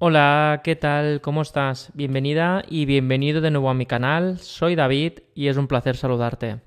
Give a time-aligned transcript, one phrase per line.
[0.00, 1.20] Hola, ¿qué tal?
[1.20, 1.92] ¿Cómo estás?
[1.94, 4.40] Bienvenida y bienvenido de nuevo a mi canal.
[4.40, 6.62] Soy David y es un placer saludarte.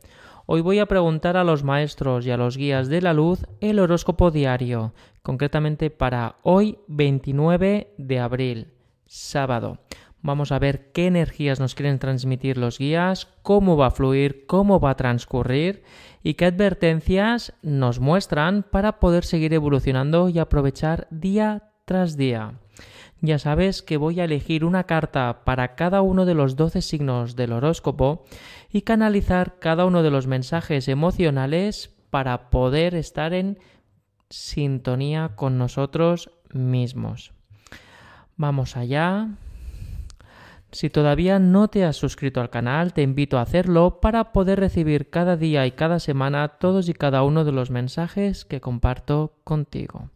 [0.46, 3.80] Hoy voy a preguntar a los maestros y a los guías de la luz el
[3.80, 4.94] horóscopo diario,
[5.24, 8.74] concretamente para hoy 29 de abril,
[9.08, 9.80] sábado.
[10.22, 14.80] Vamos a ver qué energías nos quieren transmitir los guías, cómo va a fluir, cómo
[14.80, 15.84] va a transcurrir
[16.24, 22.54] y qué advertencias nos muestran para poder seguir evolucionando y aprovechar día tras día.
[23.22, 27.36] Ya sabes que voy a elegir una carta para cada uno de los 12 signos
[27.36, 28.26] del horóscopo
[28.72, 33.58] y canalizar cada uno de los mensajes emocionales para poder estar en
[34.30, 37.34] sintonía con nosotros mismos.
[38.36, 39.30] Vamos allá.
[40.72, 45.10] Si todavía no te has suscrito al canal, te invito a hacerlo para poder recibir
[45.10, 50.12] cada día y cada semana todos y cada uno de los mensajes que comparto contigo.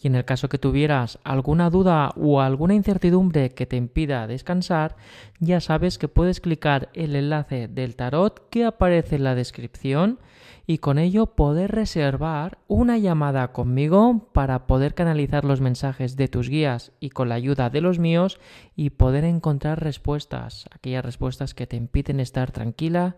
[0.00, 4.96] Y en el caso que tuvieras alguna duda o alguna incertidumbre que te impida descansar,
[5.40, 10.18] ya sabes que puedes clicar el enlace del tarot que aparece en la descripción
[10.66, 16.50] y con ello poder reservar una llamada conmigo para poder canalizar los mensajes de tus
[16.50, 18.38] guías y con la ayuda de los míos
[18.76, 23.16] y poder encontrar respuestas, aquellas respuestas que te impiden estar tranquila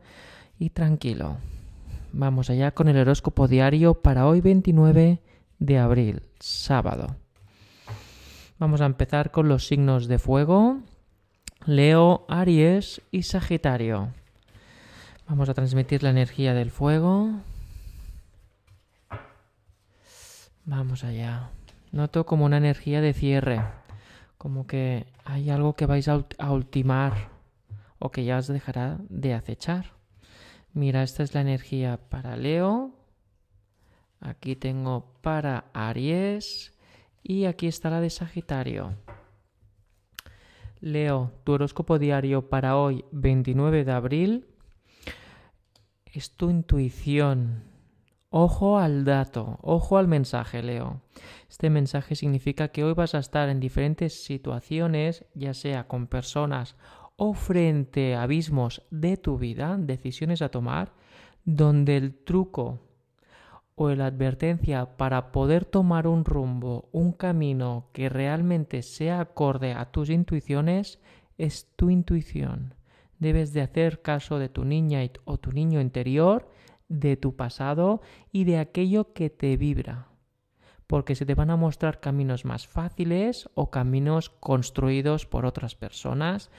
[0.60, 1.38] y tranquilo.
[2.12, 5.20] Vamos allá con el horóscopo diario para hoy 29
[5.60, 7.14] de abril, sábado.
[8.58, 10.80] Vamos a empezar con los signos de fuego,
[11.64, 14.12] Leo, Aries y Sagitario.
[15.28, 17.30] Vamos a transmitir la energía del fuego.
[20.64, 21.50] Vamos allá.
[21.92, 23.62] Noto como una energía de cierre,
[24.38, 27.30] como que hay algo que vais a, ultimar
[27.98, 29.92] o que ya os dejará de acechar.
[30.72, 32.92] Mira, esta es la energía para Leo,
[34.20, 36.76] Aquí tengo para Aries
[37.22, 38.94] y aquí está la de Sagitario.
[40.80, 44.46] Leo, tu horóscopo diario para hoy, 29 de abril,
[46.06, 47.64] es tu intuición.
[48.30, 51.02] Ojo al dato, ojo al mensaje, Leo.
[51.48, 56.76] Este mensaje significa que hoy vas a estar en diferentes situaciones, ya sea con personas
[57.16, 60.92] o frente a abismos de tu vida, decisiones a tomar,
[61.44, 62.89] donde el truco
[63.82, 69.90] o la advertencia para poder tomar un rumbo, un camino que realmente sea acorde a
[69.90, 71.00] tus intuiciones,
[71.38, 72.74] es tu intuición.
[73.20, 76.46] Debes de hacer caso de tu niña o tu niño interior,
[76.90, 80.08] de tu pasado y de aquello que te vibra.
[80.86, 86.50] Porque se te van a mostrar caminos más fáciles o caminos construidos por otras personas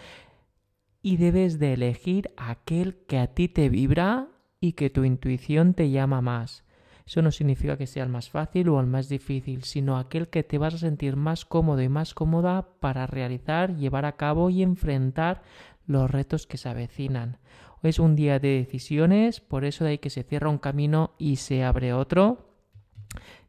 [1.04, 4.30] y debes de elegir aquel que a ti te vibra
[4.60, 6.64] y que tu intuición te llama más.
[7.06, 10.44] Eso no significa que sea el más fácil o el más difícil, sino aquel que
[10.44, 14.63] te vas a sentir más cómodo y más cómoda para realizar, llevar a cabo y
[14.63, 15.44] enfrentar
[15.88, 17.38] los retos que se avecinan.
[17.84, 21.38] Es un día de decisiones, por eso de ahí que se cierra un camino y
[21.38, 22.56] se abre otro.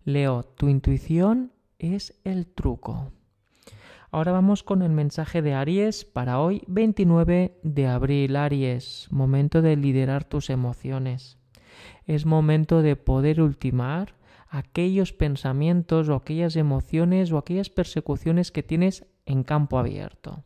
[0.05, 3.13] Leo, tu intuición es el truco.
[4.11, 8.37] Ahora vamos con el mensaje de Aries para hoy 29 de abril.
[8.37, 11.42] Aries, momento de liderar tus emociones
[12.07, 14.15] es momento de poder ultimar
[14.49, 20.45] aquellos pensamientos o aquellas emociones o aquellas persecuciones que tienes en campo abierto.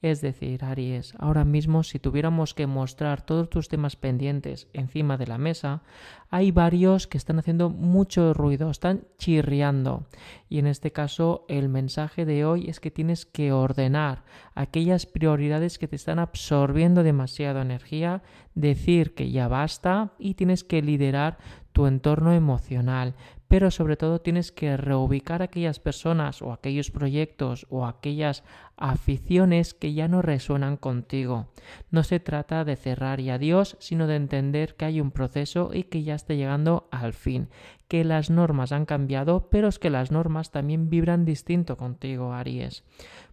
[0.00, 5.26] Es decir, Aries, ahora mismo si tuviéramos que mostrar todos tus temas pendientes encima de
[5.26, 5.82] la mesa,
[6.30, 10.06] hay varios que están haciendo mucho ruido, están chirriando.
[10.48, 14.22] Y en este caso el mensaje de hoy es que tienes que ordenar
[14.54, 18.22] aquellas prioridades que te están absorbiendo demasiada energía,
[18.54, 21.38] decir que ya basta y tienes que liderar
[21.72, 23.14] tu entorno emocional,
[23.48, 28.44] pero sobre todo tienes que reubicar aquellas personas o aquellos proyectos o aquellas
[28.76, 31.48] aficiones que ya no resuenan contigo.
[31.90, 35.84] No se trata de cerrar y adiós, sino de entender que hay un proceso y
[35.84, 37.48] que ya está llegando al fin,
[37.88, 42.84] que las normas han cambiado, pero es que las normas también vibran distinto contigo, Aries.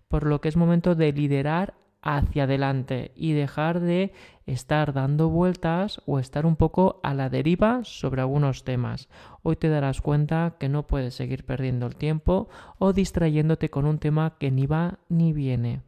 [0.07, 1.73] Por lo que es momento de liderar
[2.05, 4.13] hacia adelante y dejar de
[4.45, 9.09] estar dando vueltas o estar un poco a la deriva sobre algunos temas.
[9.41, 12.47] Hoy te darás cuenta que no puedes seguir perdiendo el tiempo
[12.77, 15.81] o distrayéndote con un tema que ni va ni viene.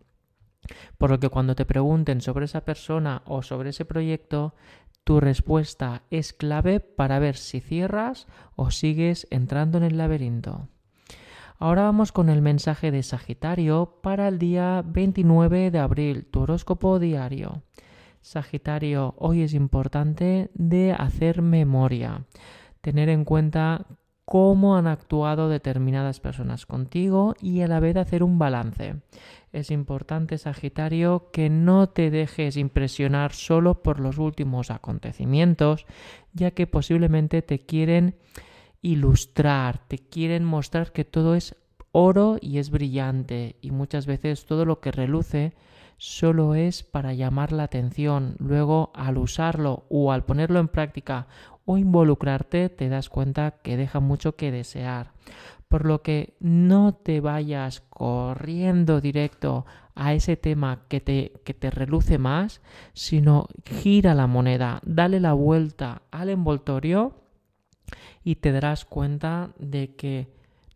[0.98, 4.56] Por lo que cuando te pregunten sobre esa persona o sobre ese proyecto,
[5.04, 10.68] tu respuesta es clave para ver si cierras o sigues entrando en el laberinto.
[11.60, 17.00] Ahora vamos con el mensaje de Sagitario para el día 29 de abril, tu horóscopo
[17.00, 17.64] diario.
[18.22, 22.26] Sagitario, hoy es importante de hacer memoria,
[22.82, 23.88] tener en cuenta
[24.24, 28.98] cómo han actuado determinadas personas contigo y a la vez hacer un balance.
[29.52, 35.88] Es importante, Sagitario, que no te dejes impresionar solo por los últimos acontecimientos,
[36.34, 38.16] ya que posiblemente te quieren
[38.82, 41.56] ilustrar, te quieren mostrar que todo es
[41.92, 45.54] oro y es brillante y muchas veces todo lo que reluce
[45.98, 48.36] solo es para llamar la atención.
[48.40, 51.28] Luego, al usarlo o al ponerlo en práctica
[51.66, 55.12] o involucrarte, te das cuenta que deja mucho que desear.
[55.68, 59.66] Por lo que no te vayas corriendo directo
[59.96, 62.62] a ese tema que te, que te reluce más,
[62.94, 67.16] sino gira la moneda, dale la vuelta al envoltorio
[68.28, 70.28] y te darás cuenta de que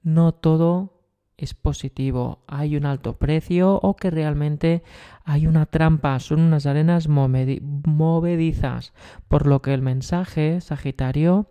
[0.03, 1.01] no todo
[1.36, 4.83] es positivo, hay un alto precio o que realmente
[5.25, 8.94] hay una trampa, son unas arenas movedizas,
[9.27, 11.50] por lo que el mensaje, Sagitario,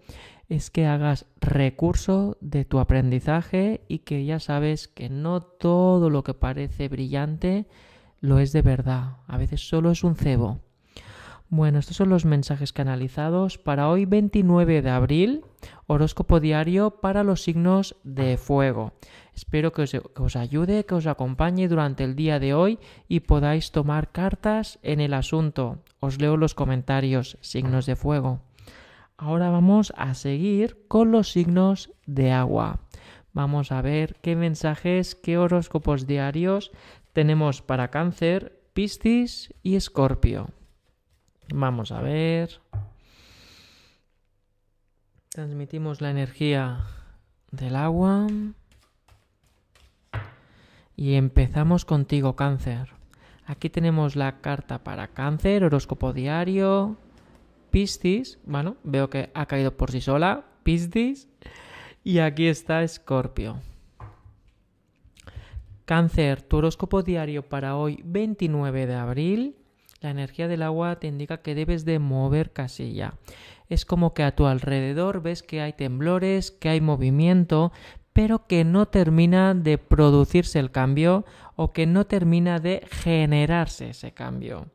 [0.49, 6.25] es que hagas recurso de tu aprendizaje y que ya sabes que no todo lo
[6.25, 7.67] que parece brillante
[8.21, 10.61] lo es de verdad, a veces solo es un cebo.
[11.53, 15.45] Bueno, estos son los mensajes canalizados para hoy 29 de abril,
[15.89, 18.93] horóscopo diario para los signos de fuego.
[19.35, 24.13] Espero que os, ayude, que os acompañe durante el día de hoy y podáis tomar
[24.13, 25.83] cartas en el asunto.
[25.99, 28.43] Os leo los comentarios, signos de fuego.
[29.17, 32.79] Ahora vamos a seguir con los signos de agua.
[33.33, 36.71] Vamos a ver qué mensajes, qué horóscopos diarios
[37.13, 40.51] tenemos para cáncer, Piscis y Escorpio.
[41.53, 42.61] Vamos a ver.
[45.31, 46.85] Transmitimos la energía
[47.51, 48.27] del agua.
[50.97, 52.93] Y empezamos contigo, cáncer.
[53.47, 56.97] Aquí tenemos la carta para cáncer, horóscopo diario,
[57.71, 58.39] Piscis.
[58.45, 61.29] Bueno, veo que ha caído por sí sola, Piscis.
[62.05, 63.61] Y aquí está Escorpio.
[65.85, 69.60] Cáncer, tu horóscopo diario para hoy, 29 de abril.
[70.01, 73.15] La energía del agua te indica que debes de mover casilla.
[73.69, 77.71] Es como que a tu alrededor ves que hay temblores, que hay movimiento,
[78.15, 84.13] pero que no termina de producirse el cambio o que no termina de generarse ese
[84.13, 84.71] cambio.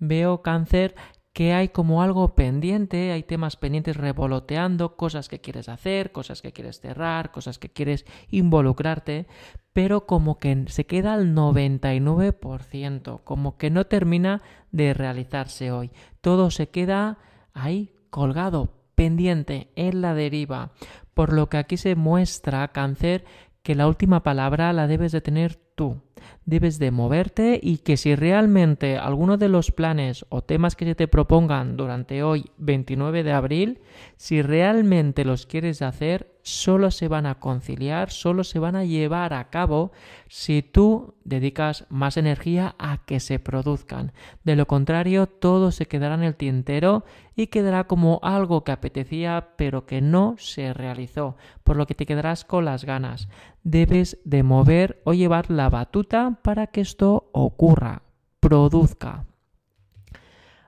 [0.00, 0.96] Veo cáncer
[1.32, 6.52] que hay como algo pendiente, hay temas pendientes revoloteando, cosas que quieres hacer, cosas que
[6.52, 9.26] quieres cerrar, cosas que quieres involucrarte,
[9.74, 14.40] pero como que se queda al 99%, como que no termina
[14.70, 15.90] de realizarse hoy.
[16.20, 17.18] Todo se queda
[17.52, 20.70] ahí colgado, pendiente, en la deriva.
[21.12, 23.24] Por lo que aquí se muestra, cáncer,
[23.64, 26.03] que la última palabra la debes de tener tú
[26.46, 30.94] debes de moverte y que si realmente alguno de los planes o temas que se
[30.94, 33.80] te propongan durante hoy 29 de abril,
[34.16, 39.32] si realmente los quieres hacer, solo se van a conciliar, solo se van a llevar
[39.32, 39.92] a cabo
[40.28, 44.12] si tú dedicas más energía a que se produzcan.
[44.44, 49.48] De lo contrario, todo se quedará en el tintero y quedará como algo que apetecía
[49.56, 53.28] pero que no se realizó, por lo que te quedarás con las ganas.
[53.62, 58.02] Debes de mover o llevar la batuta para que esto ocurra,
[58.40, 59.26] produzca.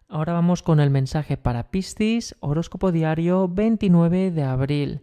[0.09, 5.03] Ahora vamos con el mensaje para Piscis, horóscopo diario 29 de abril.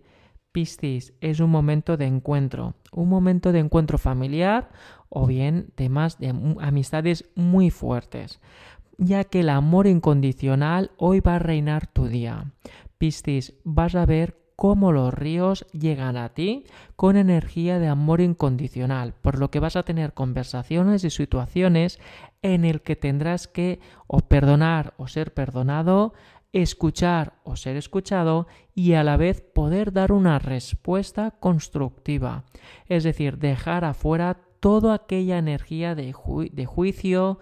[0.51, 4.69] Piscis es un momento de encuentro, un momento de encuentro familiar
[5.09, 6.29] o bien temas de
[6.61, 8.39] amistades muy fuertes,
[8.97, 12.53] ya que el amor incondicional hoy va a reinar tu día.
[12.97, 19.13] Piscis, vas a ver cómo los ríos llegan a ti con energía de amor incondicional,
[19.21, 21.99] por lo que vas a tener conversaciones y situaciones
[22.41, 26.13] en el que tendrás que o perdonar o ser perdonado,
[26.53, 32.43] escuchar o ser escuchado y a la vez poder dar una respuesta constructiva.
[32.87, 36.13] Es decir, dejar afuera toda aquella energía de,
[36.51, 37.39] de, juicio,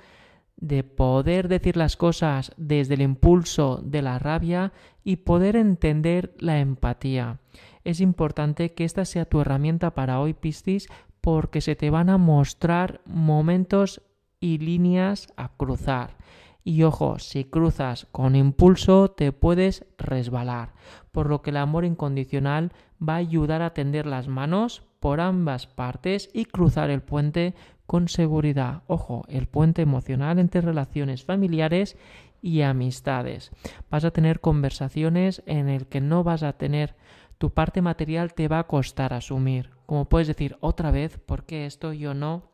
[0.62, 4.72] de poder decir las cosas desde el impulso de la rabia
[5.04, 7.40] y poder entender la empatía.
[7.84, 10.88] Es importante que esta sea tu herramienta para hoy, Piscis,
[11.20, 14.02] porque se te van a mostrar momentos
[14.40, 16.16] y líneas a cruzar.
[16.64, 20.74] Y ojo, si cruzas con impulso te puedes resbalar,
[21.12, 25.66] por lo que el amor incondicional va a ayudar a tender las manos por ambas
[25.66, 27.56] partes y cruzar el puente
[27.92, 28.84] con seguridad.
[28.88, 31.98] Ojo, el puente emocional entre relaciones familiares
[32.42, 33.52] y amistades.
[33.90, 36.96] Vas a tener conversaciones en el que no vas a tener
[37.38, 39.72] tu parte material te va a costar asumir.
[39.86, 42.50] Como puedes decir otra vez, ¿por qué esto yo no?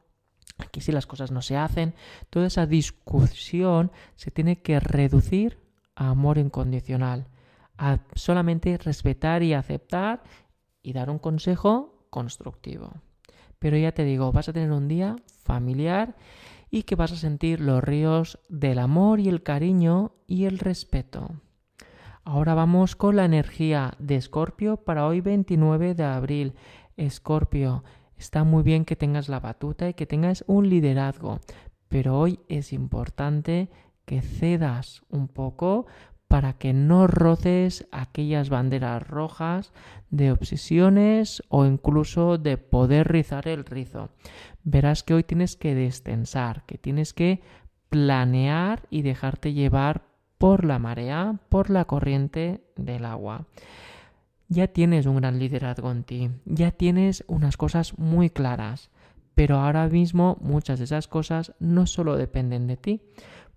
[0.57, 1.93] aquí si las cosas no se hacen,
[2.31, 5.59] toda esa discusión se tiene que reducir
[5.93, 7.27] a amor incondicional,
[7.77, 10.23] a solamente respetar y aceptar
[10.81, 12.91] y dar un consejo constructivo.
[13.59, 16.15] Pero ya te digo, vas a tener un día familiar
[16.69, 21.29] y que vas a sentir los ríos del amor y el cariño y el respeto.
[22.23, 26.53] Ahora vamos con la energía de Escorpio para hoy 29 de abril.
[26.97, 27.83] Escorpio,
[28.17, 31.39] está muy bien que tengas la batuta y que tengas un liderazgo,
[31.87, 33.69] pero hoy es importante
[34.03, 35.85] que cedas un poco
[36.27, 39.71] para que no roces aquellas banderas rojas
[40.09, 44.09] de obsesiones o incluso de poder rizar el rizo.
[44.63, 47.41] Verás que hoy tienes que destensar, que tienes que
[47.89, 50.03] planear y dejarte llevar
[50.37, 53.45] por la marea, por la corriente del agua.
[54.49, 58.91] Ya tienes un gran liderazgo en ti, ya tienes unas cosas muy claras,
[59.35, 63.01] pero ahora mismo muchas de esas cosas no solo dependen de ti,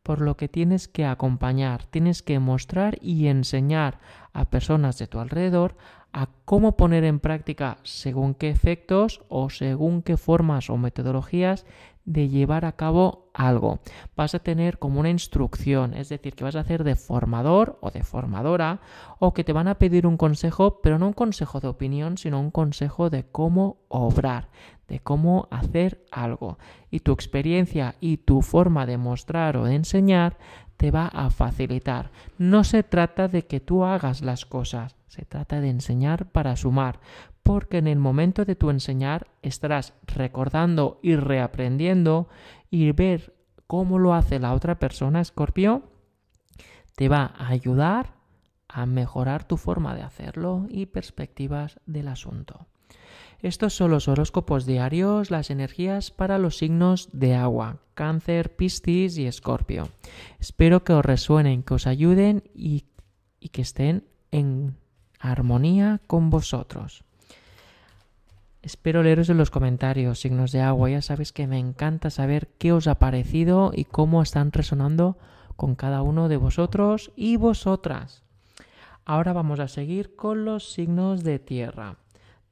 [0.02, 3.98] por lo que tienes que acompañar, tienes que mostrar y enseñar
[4.32, 5.76] a personas de tu alrededor
[6.12, 11.66] a cómo poner en práctica según qué efectos o según qué formas o metodologías
[12.04, 13.78] de llevar a cabo algo.
[14.16, 17.90] Vas a tener como una instrucción, es decir, que vas a hacer de formador o
[17.90, 18.80] de formadora
[19.18, 22.40] o que te van a pedir un consejo, pero no un consejo de opinión, sino
[22.40, 24.48] un consejo de cómo obrar,
[24.90, 26.58] de cómo hacer algo.
[26.90, 30.36] Y tu experiencia y tu forma de mostrar o de enseñar
[30.76, 32.10] te va a facilitar.
[32.38, 37.00] No se trata de que tú hagas las cosas, se trata de enseñar para sumar,
[37.44, 42.28] porque en el momento de tu enseñar estarás recordando y reaprendiendo
[42.68, 43.34] y ver
[43.66, 45.84] cómo lo hace la otra persona, Escorpio,
[46.96, 48.14] te va a ayudar
[48.66, 52.66] a mejorar tu forma de hacerlo y perspectivas del asunto.
[53.42, 59.26] Estos son los horóscopos diarios, las energías para los signos de agua, cáncer, piscis y
[59.26, 59.88] escorpio.
[60.38, 62.84] Espero que os resuenen, que os ayuden y,
[63.38, 64.76] y que estén en
[65.18, 67.04] armonía con vosotros.
[68.62, 70.90] Espero leeros en los comentarios, signos de agua.
[70.90, 75.16] Ya sabéis que me encanta saber qué os ha parecido y cómo están resonando
[75.56, 78.22] con cada uno de vosotros y vosotras.
[79.06, 81.96] Ahora vamos a seguir con los signos de tierra.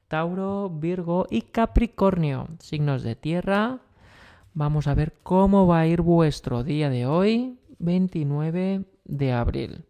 [0.09, 3.77] Tauro, Virgo y Capricornio, signos de tierra.
[4.55, 9.85] Vamos a ver cómo va a ir vuestro día de hoy, 29 de abril.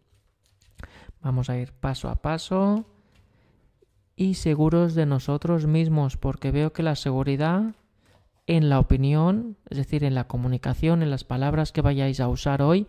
[1.22, 2.84] Vamos a ir paso a paso
[4.14, 7.74] y seguros de nosotros mismos, porque veo que la seguridad
[8.46, 12.60] en la opinión, es decir, en la comunicación, en las palabras que vayáis a usar
[12.60, 12.88] hoy,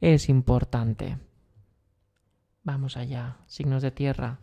[0.00, 1.18] es importante.
[2.64, 4.40] Vamos allá, signos de tierra.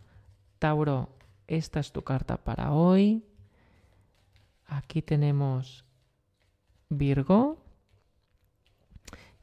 [0.58, 1.19] Tauro,
[1.50, 3.24] esta es tu carta para hoy.
[4.66, 5.84] Aquí tenemos
[6.88, 7.58] Virgo.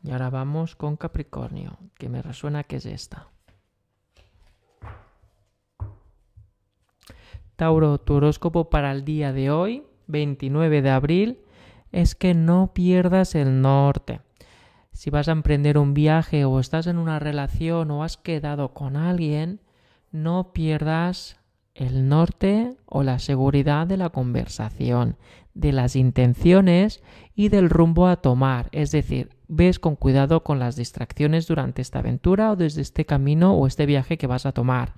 [0.03, 3.27] Y ahora vamos con Capricornio, que me resuena que es esta.
[7.57, 11.41] Tauro, tu horóscopo para el día de hoy, 29 de abril,
[11.91, 14.21] es que no pierdas el norte.
[14.93, 18.95] Si vas a emprender un viaje o estás en una relación o has quedado con
[18.95, 19.59] alguien,
[20.11, 21.37] no pierdas
[21.77, 25.15] el norte o la seguridad de la conversación,
[25.53, 27.03] de las intenciones
[27.35, 28.67] y del rumbo a tomar.
[28.71, 33.53] Es decir, ves con cuidado con las distracciones durante esta aventura o desde este camino
[33.53, 34.95] o este viaje que vas a tomar.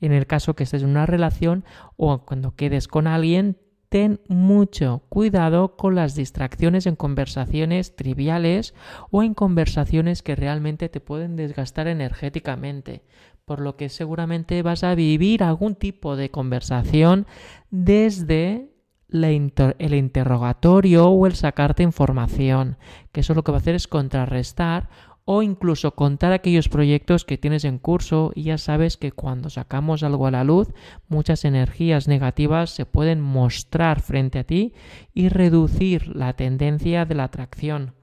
[0.00, 1.64] En el caso que estés en una relación
[1.96, 3.58] o cuando quedes con alguien,
[3.92, 8.74] ten mucho cuidado con las distracciones en conversaciones triviales
[9.10, 13.02] o en conversaciones que realmente te pueden desgastar energéticamente,
[13.44, 17.26] por lo que seguramente vas a vivir algún tipo de conversación
[17.70, 18.70] desde
[19.10, 22.78] el interrogatorio o el sacarte información,
[23.12, 24.88] que eso lo que va a hacer es contrarrestar
[25.24, 30.02] o incluso contar aquellos proyectos que tienes en curso y ya sabes que cuando sacamos
[30.02, 30.68] algo a la luz
[31.08, 34.72] muchas energías negativas se pueden mostrar frente a ti
[35.14, 37.94] y reducir la tendencia de la atracción.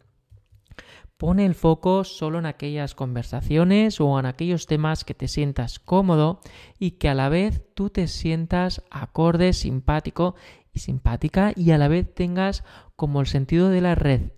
[1.20, 6.40] Pone el foco solo en aquellas conversaciones o en aquellos temas que te sientas cómodo
[6.80, 10.36] y que a la vez tú te sientas acorde, simpático
[10.72, 12.64] y simpática y a la vez tengas
[12.96, 13.96] como el sentido de la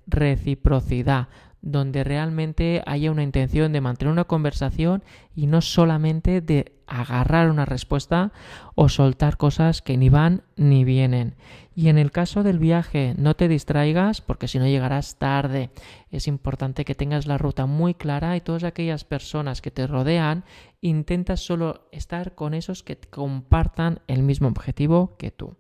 [0.08, 1.28] reciprocidad,
[1.62, 5.04] donde realmente haya una intención de mantener una conversación
[5.36, 8.32] y no solamente de agarrar una respuesta
[8.74, 11.36] o soltar cosas que ni van ni vienen.
[11.82, 15.72] Y en el caso del viaje, no te distraigas porque si no llegarás tarde.
[16.12, 20.44] Es importante que tengas la ruta muy clara y todas aquellas personas que te rodean,
[20.82, 25.56] intenta solo estar con esos que compartan el mismo objetivo que tú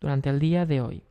[0.00, 1.02] durante el día de hoy.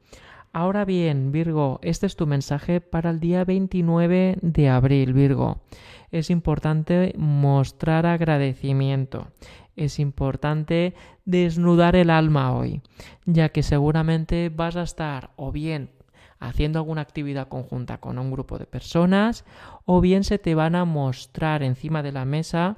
[0.53, 5.63] Ahora bien, Virgo, este es tu mensaje para el día 29 de abril, Virgo.
[6.11, 9.27] Es importante mostrar agradecimiento.
[9.75, 10.93] Es importante
[11.25, 12.81] desnudar el alma hoy,
[13.25, 15.91] ya que seguramente vas a estar o bien
[16.39, 19.45] haciendo alguna actividad conjunta con un grupo de personas
[19.85, 22.77] o bien se te van a mostrar encima de la mesa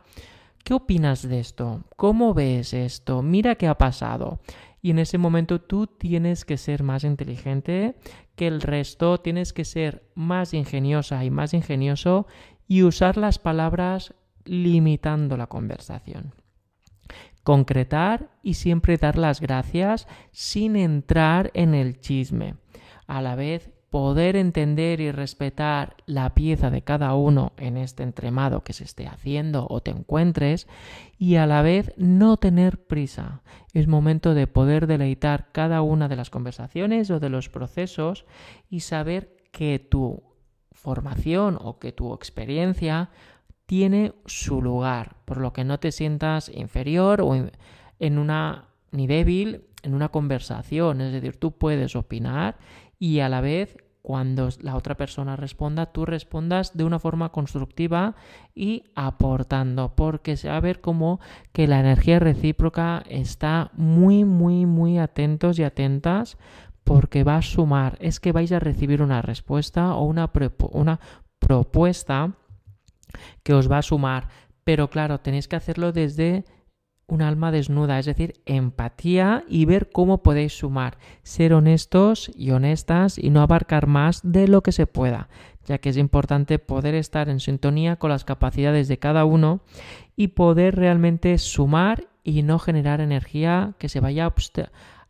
[0.67, 1.85] ¿Qué opinas de esto?
[1.95, 3.21] ¿Cómo ves esto?
[3.21, 4.41] Mira qué ha pasado.
[4.81, 7.95] Y en ese momento tú tienes que ser más inteligente
[8.35, 12.27] que el resto, tienes que ser más ingeniosa y más ingenioso
[12.67, 14.13] y usar las palabras
[14.43, 16.33] limitando la conversación.
[17.47, 22.55] Concretar y siempre dar las gracias sin entrar en el chisme.
[23.07, 28.65] A la vez poder entender y respetar la pieza de cada uno en este entremado
[28.65, 30.67] que se esté haciendo o te encuentres
[31.17, 33.43] y a la vez no tener prisa.
[33.71, 38.25] Es momento de poder deleitar cada una de las conversaciones o de los procesos
[38.69, 40.21] y saber que tu
[40.73, 43.09] formación o que tu experiencia
[43.67, 47.35] tiene su lugar, por lo que no te sientas inferior o
[47.99, 52.57] en una ni débil en una conversación, es decir, tú puedes opinar
[52.99, 58.15] y a la vez cuando la otra persona responda, tú respondas de una forma constructiva
[58.55, 61.19] y aportando, porque se va a ver como
[61.51, 66.37] que la energía recíproca está muy, muy, muy atentos y atentas
[66.85, 70.31] porque va a sumar, es que vais a recibir una respuesta o una,
[70.71, 71.01] una
[71.39, 72.33] propuesta
[73.43, 74.29] que os va a sumar,
[74.63, 76.45] pero claro, tenéis que hacerlo desde
[77.07, 83.17] un alma desnuda, es decir, empatía y ver cómo podéis sumar, ser honestos y honestas
[83.17, 85.29] y no abarcar más de lo que se pueda,
[85.65, 89.61] ya que es importante poder estar en sintonía con las capacidades de cada uno
[90.17, 94.33] y poder realmente sumar y no generar energía que se vaya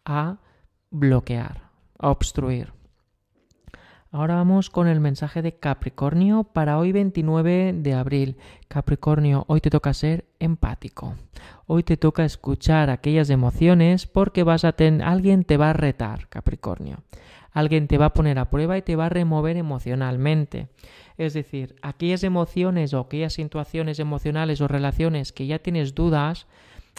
[0.06, 0.38] a
[0.92, 2.77] bloquear, a obstruir.
[4.18, 8.38] Ahora vamos con el mensaje de Capricornio para hoy 29 de abril.
[8.68, 11.14] Capricornio, hoy te toca ser empático.
[11.68, 16.30] Hoy te toca escuchar aquellas emociones porque vas a tener alguien te va a retar,
[16.30, 17.04] Capricornio.
[17.52, 20.68] Alguien te va a poner a prueba y te va a remover emocionalmente.
[21.20, 26.48] Es decir, aquellas emociones o aquellas situaciones emocionales o relaciones que ya tienes dudas,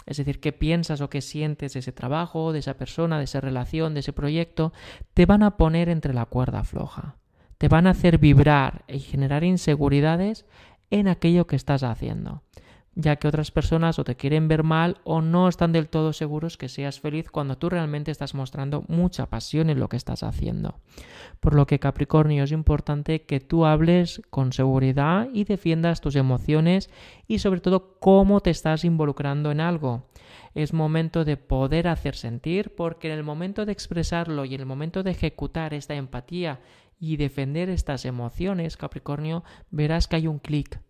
[0.09, 3.39] es decir, qué piensas o qué sientes de ese trabajo, de esa persona, de esa
[3.39, 4.73] relación, de ese proyecto,
[5.13, 7.15] te van a poner entre la cuerda floja.
[7.59, 10.45] Te van a hacer vibrar y generar inseguridades
[10.89, 12.41] en aquello que estás haciendo
[12.99, 16.57] ya que otras personas o te quieren ver mal o no están del todo seguros
[16.57, 20.75] que seas feliz cuando tú realmente estás mostrando mucha pasión en lo que estás haciendo.
[21.39, 26.89] Por lo que Capricornio es importante que tú hables con seguridad y defiendas tus emociones
[27.25, 30.09] y sobre todo cómo te estás involucrando en algo.
[30.53, 34.65] Es momento de poder hacer sentir porque en el momento de expresarlo y en el
[34.65, 36.59] momento de ejecutar esta empatía
[36.99, 40.81] y defender estas emociones, Capricornio, verás que hay un clic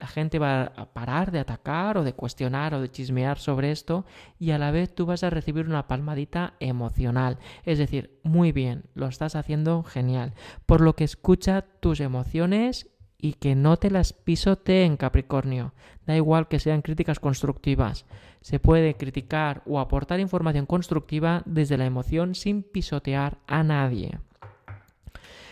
[0.00, 4.06] la gente va a parar de atacar o de cuestionar o de chismear sobre esto
[4.38, 7.38] y a la vez tú vas a recibir una palmadita emocional.
[7.64, 10.32] Es decir, muy bien, lo estás haciendo genial.
[10.64, 15.74] Por lo que escucha tus emociones y que no te las pisoteen, Capricornio.
[16.06, 18.06] Da igual que sean críticas constructivas.
[18.40, 24.18] Se puede criticar o aportar información constructiva desde la emoción sin pisotear a nadie.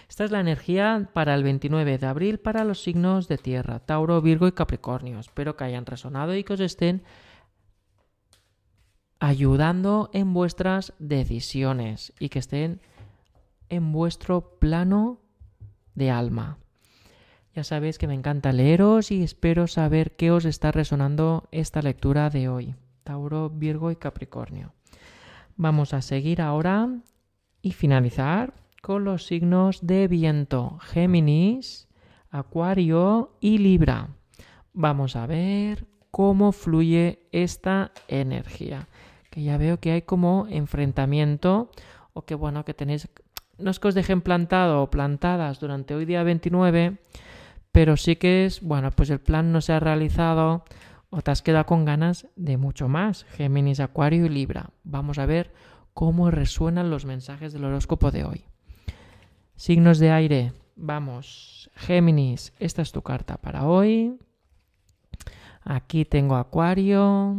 [0.09, 4.21] Esta es la energía para el 29 de abril para los signos de tierra, Tauro,
[4.23, 5.21] Virgo y Capricornio.
[5.21, 7.03] Espero que hayan resonado y que os estén
[9.21, 12.81] ayudando en vuestras decisiones y que estén
[13.69, 15.21] en vuestro plano
[15.95, 16.59] de alma.
[17.55, 22.31] Ya sabéis que me encanta leeros y espero saber qué os está resonando esta lectura
[22.31, 22.75] de hoy.
[23.03, 24.73] Tauro, Virgo y Capricornio.
[25.57, 26.89] Vamos a seguir ahora
[27.61, 31.89] y finalizar con los signos de viento, Géminis,
[32.31, 34.09] Acuario y Libra.
[34.73, 38.89] Vamos a ver cómo fluye esta energía.
[39.31, 41.71] Que ya veo que hay como enfrentamiento
[42.13, 43.09] o que bueno, que tenéis,
[43.59, 46.99] no es que os dejen plantado o plantadas durante hoy día 29,
[47.73, 50.65] pero sí que es, bueno, pues el plan no se ha realizado
[51.11, 53.25] o te has quedado con ganas de mucho más.
[53.25, 54.71] Géminis, Acuario y Libra.
[54.85, 55.53] Vamos a ver
[55.95, 58.45] cómo resuenan los mensajes del horóscopo de hoy.
[59.59, 60.53] Signos de aire.
[60.77, 61.69] Vamos.
[61.75, 64.17] Géminis, esta es tu carta para hoy.
[65.65, 67.35] Aquí tengo Acuario.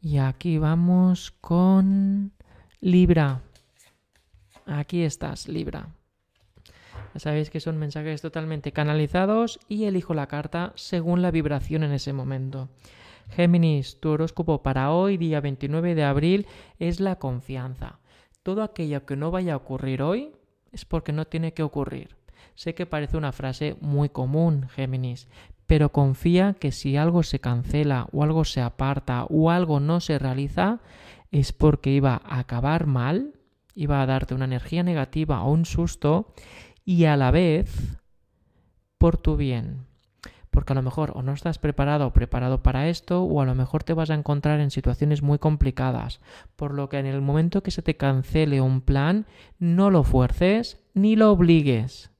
[0.00, 2.30] Y aquí vamos con
[2.80, 3.42] Libra.
[4.66, 5.88] Aquí estás, Libra.
[7.12, 11.90] Ya sabéis que son mensajes totalmente canalizados y elijo la carta según la vibración en
[11.90, 12.68] ese momento.
[13.30, 16.46] Géminis, tu horóscopo para hoy, día 29 de abril,
[16.78, 17.98] es la confianza.
[18.44, 20.35] Todo aquello que no vaya a ocurrir hoy,
[20.76, 22.16] es porque no tiene que ocurrir.
[22.54, 25.26] Sé que parece una frase muy común, Géminis,
[25.66, 30.18] pero confía que si algo se cancela o algo se aparta o algo no se
[30.18, 30.80] realiza,
[31.32, 33.32] es porque iba a acabar mal,
[33.74, 36.34] iba a darte una energía negativa o un susto
[36.84, 37.98] y a la vez
[38.98, 39.86] por tu bien.
[40.56, 43.54] Porque a lo mejor o no estás preparado o preparado para esto o a lo
[43.54, 46.18] mejor te vas a encontrar en situaciones muy complicadas.
[46.56, 49.26] Por lo que en el momento que se te cancele un plan,
[49.58, 52.10] no lo fuerces ni lo obligues.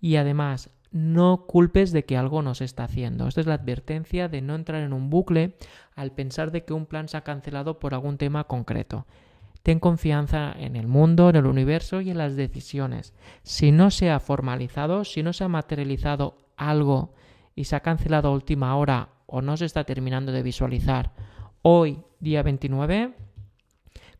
[0.00, 3.26] Y además, no culpes de que algo no se está haciendo.
[3.26, 5.56] Esta es la advertencia de no entrar en un bucle
[5.96, 9.04] al pensar de que un plan se ha cancelado por algún tema concreto.
[9.64, 13.14] Ten confianza en el mundo, en el universo y en las decisiones.
[13.42, 17.14] Si no se ha formalizado, si no se ha materializado algo
[17.54, 21.12] y se ha cancelado a última hora o no se está terminando de visualizar
[21.62, 23.14] hoy, día 29,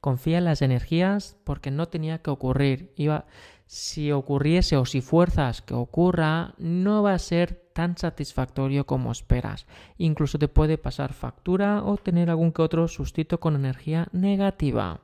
[0.01, 2.92] confía en las energías porque no tenía que ocurrir.
[2.97, 3.27] Iba,
[3.66, 9.66] si ocurriese o si fuerzas que ocurra, no va a ser tan satisfactorio como esperas.
[9.99, 15.01] Incluso te puede pasar factura o tener algún que otro sustito con energía negativa.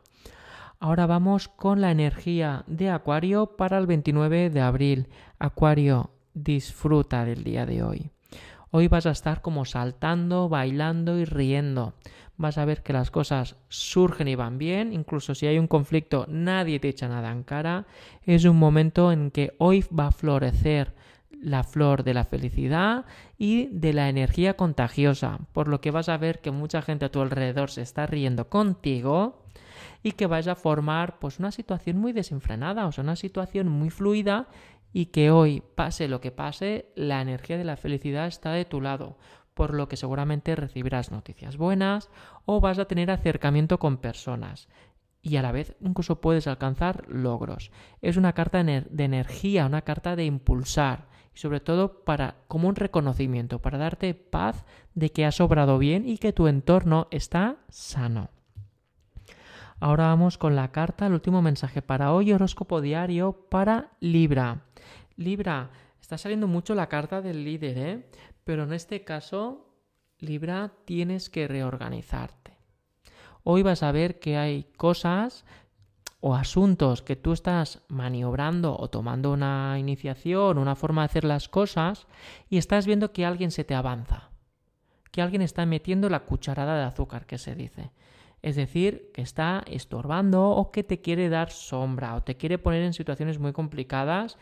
[0.80, 5.08] Ahora vamos con la energía de Acuario para el 29 de abril.
[5.38, 8.10] Acuario, disfruta del día de hoy.
[8.70, 11.94] Hoy vas a estar como saltando, bailando y riendo.
[12.36, 16.26] Vas a ver que las cosas surgen y van bien, incluso si hay un conflicto
[16.28, 17.86] nadie te echa nada en cara.
[18.26, 20.94] Es un momento en que hoy va a florecer
[21.30, 23.06] la flor de la felicidad
[23.38, 27.10] y de la energía contagiosa, por lo que vas a ver que mucha gente a
[27.10, 29.44] tu alrededor se está riendo contigo
[30.02, 33.90] y que vaya a formar pues una situación muy desenfrenada, o sea, una situación muy
[33.90, 34.48] fluida
[34.92, 38.80] y que hoy, pase lo que pase, la energía de la felicidad está de tu
[38.80, 39.18] lado,
[39.54, 42.10] por lo que seguramente recibirás noticias buenas
[42.44, 44.68] o vas a tener acercamiento con personas
[45.22, 47.70] y a la vez incluso puedes alcanzar logros.
[48.02, 52.76] Es una carta de energía, una carta de impulsar y sobre todo para como un
[52.76, 58.30] reconocimiento, para darte paz de que has obrado bien y que tu entorno está sano.
[59.80, 64.62] Ahora vamos con la carta, el último mensaje para hoy, horóscopo diario para Libra.
[65.18, 68.10] Libra, está saliendo mucho la carta del líder, ¿eh?
[68.44, 69.66] Pero en este caso,
[70.20, 72.56] Libra, tienes que reorganizarte.
[73.42, 75.44] Hoy vas a ver que hay cosas
[76.20, 81.48] o asuntos que tú estás maniobrando o tomando una iniciación, una forma de hacer las
[81.48, 82.06] cosas
[82.48, 84.30] y estás viendo que alguien se te avanza,
[85.10, 87.90] que alguien está metiendo la cucharada de azúcar que se dice
[88.42, 92.82] es decir, que está estorbando o que te quiere dar sombra o te quiere poner
[92.82, 94.38] en situaciones muy complicadas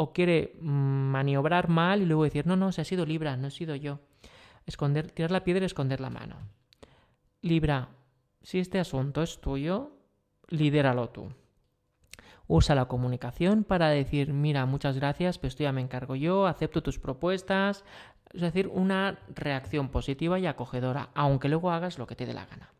[0.00, 3.48] o quiere mm, maniobrar mal y luego decir, no, no, se ha sido Libra, no
[3.48, 3.98] he sido yo.
[4.64, 6.36] Esconder, tirar la piedra y esconder la mano.
[7.42, 7.88] Libra,
[8.40, 9.90] si este asunto es tuyo,
[10.46, 11.32] lidéralo tú.
[12.46, 16.80] Usa la comunicación para decir, mira, muchas gracias, pero esto ya me encargo yo, acepto
[16.80, 17.84] tus propuestas.
[18.32, 22.46] Es decir, una reacción positiva y acogedora, aunque luego hagas lo que te dé la
[22.46, 22.72] gana.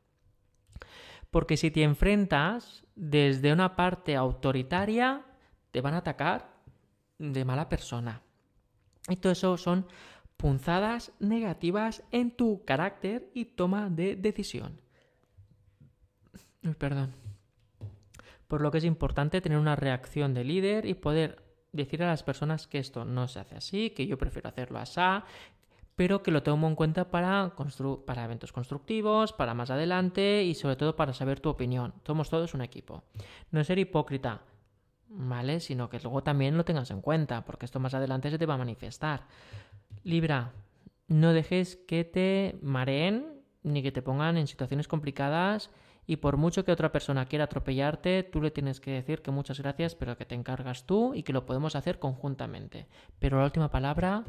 [1.33, 5.25] Porque si te enfrentas desde una parte autoritaria,
[5.73, 6.58] te van a atacar
[7.19, 8.23] de mala persona.
[9.09, 9.87] Y todo eso son
[10.37, 14.81] punzadas negativas en tu carácter y toma de decisión.
[16.79, 17.15] Perdón.
[18.47, 22.23] Por lo que es importante tener una reacción de líder y poder decir a las
[22.23, 25.01] personas que esto no se hace así, que yo prefiero hacerlo así,
[25.97, 27.55] pero que lo tomo en cuenta para,
[28.07, 31.93] para eventos constructivos, para más adelante y sobre todo para saber tu opinión.
[32.07, 33.03] Somos todos un equipo.
[33.51, 34.43] No ser hipócrita,
[35.09, 35.61] ¿vale?
[35.61, 38.55] Sino que luego también lo tengas en cuenta, porque esto más adelante se te va
[38.55, 39.27] a manifestar.
[40.05, 40.53] Libra,
[41.09, 45.71] no dejes que te mareen ni que te pongan en situaciones complicadas
[46.07, 49.61] y por mucho que otra persona quiera atropellarte, tú le tienes que decir que muchas
[49.61, 52.87] gracias, pero que te encargas tú y que lo podemos hacer conjuntamente.
[53.18, 54.25] Pero la última palabra,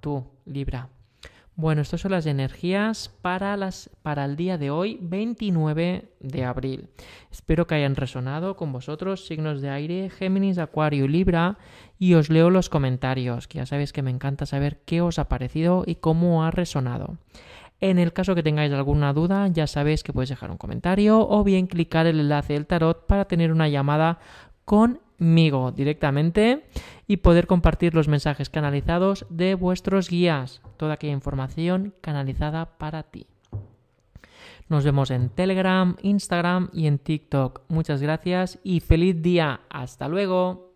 [0.00, 0.88] tú, Libra.
[1.58, 6.88] Bueno, estas son las energías para, las, para el día de hoy, 29 de abril.
[7.32, 11.58] Espero que hayan resonado con vosotros, signos de aire, Géminis, Acuario Libra,
[11.98, 15.28] y os leo los comentarios, que ya sabéis que me encanta saber qué os ha
[15.28, 17.18] parecido y cómo ha resonado.
[17.80, 21.42] En el caso que tengáis alguna duda, ya sabéis que podéis dejar un comentario o
[21.42, 24.20] bien clicar el enlace del tarot para tener una llamada
[25.18, 26.64] conmigo directamente
[27.06, 33.26] y poder compartir los mensajes canalizados de vuestros guías, toda aquella información canalizada para ti.
[34.68, 37.62] Nos vemos en Telegram, Instagram y en TikTok.
[37.68, 39.60] Muchas gracias y feliz día.
[39.70, 40.67] Hasta luego.